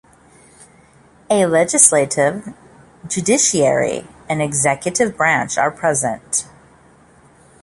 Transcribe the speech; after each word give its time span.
A 1.29 1.45
legislative, 1.45 2.55
judiciary, 3.07 4.07
and 4.27 4.41
executive 4.41 5.15
branch 5.15 5.59
are 5.59 5.69
present. 5.69 6.47